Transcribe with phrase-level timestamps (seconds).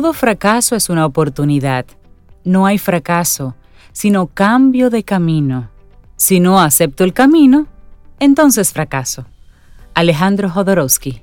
[0.00, 1.84] Todo fracaso es una oportunidad.
[2.42, 3.54] No hay fracaso,
[3.92, 5.68] sino cambio de camino.
[6.16, 7.66] Si no acepto el camino,
[8.18, 9.26] entonces fracaso.
[9.92, 11.20] Alejandro Jodorowsky.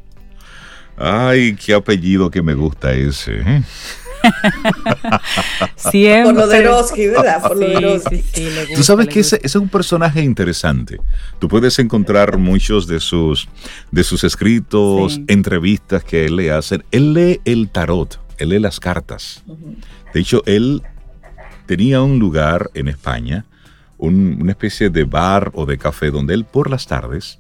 [0.95, 3.39] Ay, qué apellido que me gusta ese.
[3.39, 3.63] ¿eh?
[5.75, 6.33] Siempre.
[6.35, 7.41] Por lo de Roski, ¿verdad?
[7.41, 10.99] Por lo de Sí, sí, Tú sabes que ese, es un personaje interesante.
[11.39, 13.49] Tú puedes encontrar muchos de sus,
[13.89, 16.83] de sus escritos, entrevistas que él le hacen.
[16.91, 19.43] Él lee el tarot, él lee las cartas.
[20.13, 20.81] De hecho, él
[21.65, 23.45] tenía un lugar en España,
[23.97, 27.39] una especie de bar o de café donde él por las tardes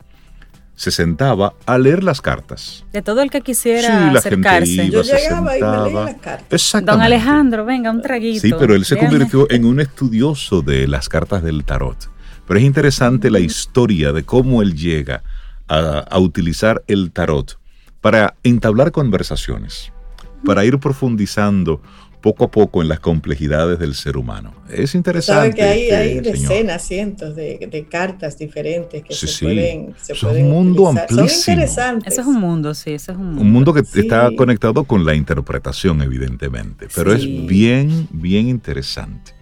[0.77, 2.85] se sentaba a leer las cartas.
[2.93, 4.89] De todo el que quisiera acercarse.
[4.89, 6.71] Yo llegaba y me leía las cartas.
[6.85, 8.41] Don Alejandro, venga, un traguito.
[8.41, 11.97] Sí, pero él se convirtió en un estudioso de las cartas del tarot.
[12.47, 15.23] Pero es interesante la historia de cómo él llega
[15.67, 17.59] a, a utilizar el tarot
[17.99, 19.91] para entablar conversaciones,
[20.45, 21.81] para ir profundizando
[22.21, 24.53] poco a poco en las complejidades del ser humano.
[24.69, 25.41] Es interesante.
[25.41, 30.49] Sabe que hay, hay decenas, cientos de, cartas diferentes que se, pueden, se es un
[30.49, 31.27] mundo amplísimo.
[31.27, 32.13] Son interesantes.
[32.13, 33.41] Eso es un mundo, sí, eso es un mundo.
[33.41, 39.33] Un mundo que está conectado con la interpretación, evidentemente, pero es bien, bien interesante.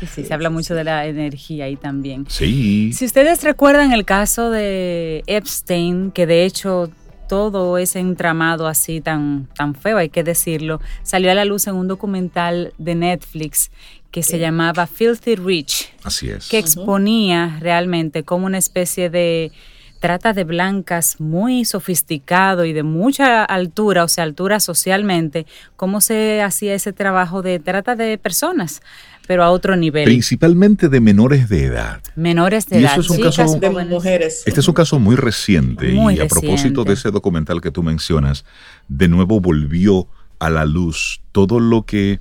[0.00, 2.26] Sí, sí, se habla mucho de la energía ahí también.
[2.28, 2.92] Sí.
[2.92, 6.90] Si ustedes recuerdan el caso de Epstein, que de hecho
[7.28, 11.74] todo ese entramado así tan, tan feo, hay que decirlo, salió a la luz en
[11.74, 13.70] un documental de Netflix
[14.10, 15.92] que se llamaba Filthy Rich.
[16.04, 16.48] Así es.
[16.48, 19.50] Que exponía realmente como una especie de
[20.04, 26.42] trata de blancas muy sofisticado y de mucha altura, o sea, altura socialmente, cómo se
[26.42, 28.82] hacía ese trabajo de trata de personas
[29.26, 30.04] pero a otro nivel.
[30.04, 32.02] Principalmente de menores de edad.
[32.16, 32.98] Menores de edad.
[32.98, 34.42] es un caso, de mujeres.
[34.44, 38.44] Este es un caso muy reciente y a propósito de ese documental que tú mencionas,
[38.88, 40.06] de nuevo volvió
[40.38, 42.20] a la luz todo lo que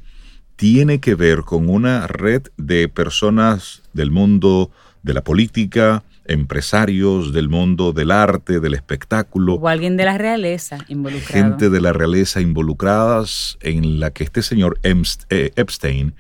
[0.56, 4.72] tiene que ver con una red de personas del mundo
[5.02, 9.56] de la política, empresarios del mundo del arte, del espectáculo.
[9.56, 11.34] O alguien de la realeza involucrado.
[11.34, 16.14] Gente de la realeza involucradas en la que este señor eh, Epstein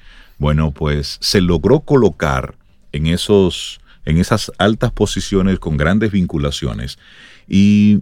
[0.43, 2.55] bueno, pues se logró colocar
[2.91, 6.99] en, esos, en esas altas posiciones con grandes vinculaciones
[7.47, 8.01] y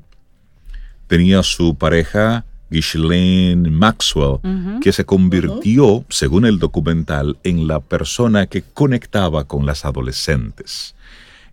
[1.08, 4.40] tenía su pareja Ghislaine Maxwell,
[4.82, 10.96] que se convirtió, según el documental, en la persona que conectaba con las adolescentes.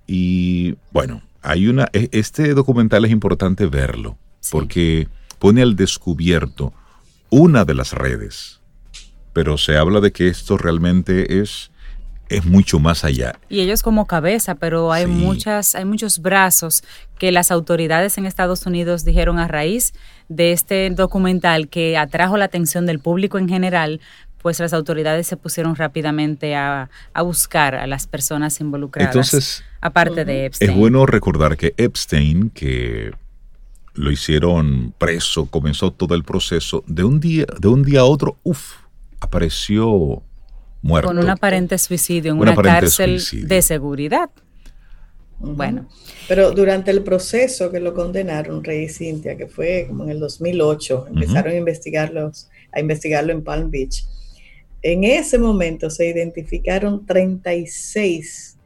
[0.08, 1.88] Y bueno, hay una.
[1.92, 4.18] E, este documental es importante verlo,
[4.50, 5.06] porque
[5.38, 6.72] pone al descubierto
[7.30, 8.58] una de las redes
[9.38, 11.70] pero se habla de que esto realmente es
[12.28, 13.38] es mucho más allá.
[13.48, 16.82] Y ellos como cabeza, pero hay muchas, hay muchos brazos
[17.18, 19.94] que las autoridades en Estados Unidos dijeron a raíz
[20.28, 24.00] de este documental que atrajo la atención del público en general,
[24.42, 26.88] pues las autoridades se pusieron rápidamente a,
[27.22, 29.14] buscar a las personas involucradas.
[29.14, 30.70] Entonces, aparte de Epstein.
[30.70, 33.12] Es bueno recordar que Epstein, que
[33.94, 38.36] lo hicieron preso, comenzó todo el proceso, de un día, de un día a otro,
[38.44, 38.76] uff,
[39.20, 40.22] apareció
[40.82, 41.08] muerto.
[41.08, 44.30] Con un aparente suicidio en una cárcel de seguridad.
[45.40, 45.88] Bueno.
[46.26, 51.06] Pero durante el proceso que lo condenaron, Rey Cintia, que fue como en el 2008,
[51.08, 54.04] empezaron a, investigarlos, a investigarlo en Palm Beach.
[54.82, 58.56] En ese momento se identificaron 36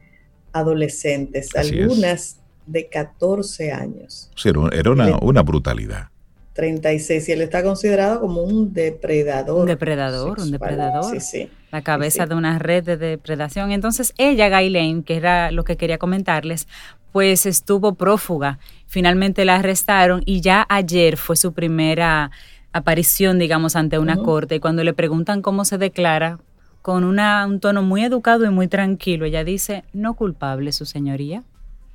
[0.51, 4.29] adolescentes, algunas de 14 años.
[4.71, 6.09] era una, una brutalidad.
[6.53, 9.61] 36 y él está considerado como un depredador.
[9.61, 11.11] Un depredador, un depredador.
[11.11, 11.49] Sí, sí.
[11.71, 13.71] La cabeza de una red de depredación.
[13.71, 16.67] Entonces ella, Gailen, que era lo que quería comentarles,
[17.11, 18.59] pues estuvo prófuga.
[18.87, 22.29] Finalmente la arrestaron y ya ayer fue su primera
[22.73, 24.55] aparición, digamos, ante una corte.
[24.55, 26.39] Y cuando le preguntan cómo se declara,
[26.81, 31.43] con una, un tono muy educado y muy tranquilo, ella dice, no culpable, su señoría,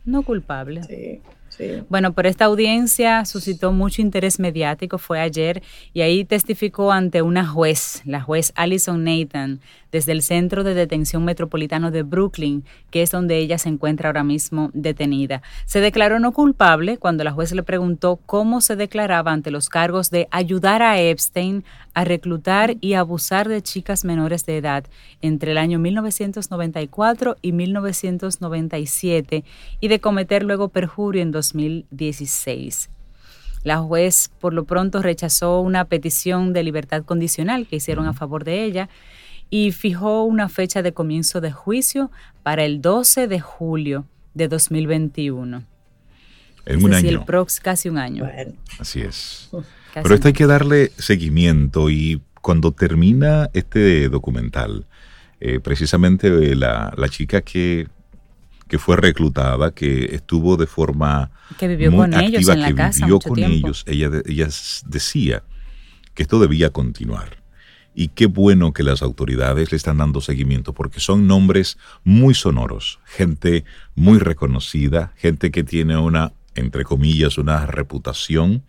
[0.06, 0.82] no culpable.
[0.84, 1.20] Sí.
[1.88, 5.62] Bueno, pero esta audiencia suscitó mucho interés mediático, fue ayer,
[5.92, 9.60] y ahí testificó ante una juez, la juez Alison Nathan,
[9.90, 14.24] desde el Centro de Detención Metropolitano de Brooklyn, que es donde ella se encuentra ahora
[14.24, 15.42] mismo detenida.
[15.64, 20.10] Se declaró no culpable cuando la juez le preguntó cómo se declaraba ante los cargos
[20.10, 21.64] de ayudar a Epstein
[21.98, 24.84] a reclutar y abusar de chicas menores de edad
[25.20, 29.42] entre el año 1994 y 1997
[29.80, 32.88] y de cometer luego perjurio en 2016.
[33.64, 38.44] La juez por lo pronto rechazó una petición de libertad condicional que hicieron a favor
[38.44, 38.88] de ella
[39.50, 42.12] y fijó una fecha de comienzo de juicio
[42.44, 44.04] para el 12 de julio
[44.34, 45.64] de 2021.
[46.64, 47.08] En un año.
[47.08, 48.24] El prox, casi un año.
[48.78, 49.50] Así es.
[50.02, 54.86] Pero esto hay que darle seguimiento y cuando termina este documental,
[55.40, 57.88] eh, precisamente la, chica que,
[58.68, 63.06] que, fue reclutada, que estuvo de forma que vivió con ellos en la que casa
[63.06, 64.48] vivió con ellos, ella, ella
[64.86, 65.42] decía
[66.14, 67.38] que esto debía continuar.
[67.94, 73.00] Y qué bueno que las autoridades le están dando seguimiento, porque son nombres muy sonoros,
[73.04, 73.64] gente
[73.96, 78.62] muy reconocida, gente que tiene una, entre comillas, una reputación,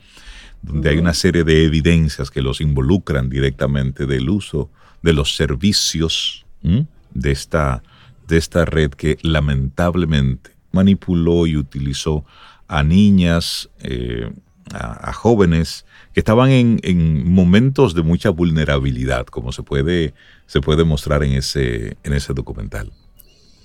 [0.61, 4.69] donde hay una serie de evidencias que los involucran directamente del uso
[5.01, 7.81] de los servicios de esta,
[8.27, 12.25] de esta red que lamentablemente manipuló y utilizó
[12.67, 14.31] a niñas, eh,
[14.73, 20.13] a, jóvenes que estaban en, momentos de mucha vulnerabilidad, como se puede,
[20.45, 22.91] se puede mostrar en ese, en ese documental.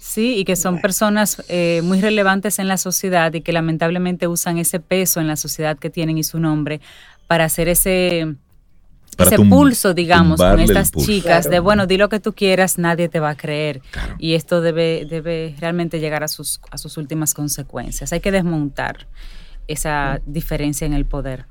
[0.06, 4.58] Sí, y que son personas eh, muy relevantes en la sociedad y que lamentablemente usan
[4.58, 6.82] ese peso en la sociedad que tienen y su nombre
[7.26, 8.36] para hacer ese,
[9.18, 13.18] ese pulso, digamos, con estas chicas de, bueno, di lo que tú quieras, nadie te
[13.18, 13.80] va a creer.
[14.18, 18.12] Y esto debe, debe realmente llegar a sus, a sus últimas consecuencias.
[18.12, 19.08] Hay que desmontar
[19.68, 21.42] esa diferencia en el poder.